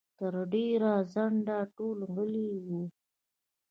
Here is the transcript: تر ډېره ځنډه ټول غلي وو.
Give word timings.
تر 0.19 0.33
ډېره 0.53 0.93
ځنډه 1.13 1.59
ټول 1.75 1.97
غلي 2.13 2.49
وو. 2.65 2.81